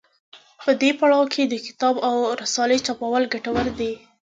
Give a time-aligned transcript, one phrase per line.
[0.63, 3.93] په دې پړاو کې د کتاب او رسالې چاپول ګټور دي.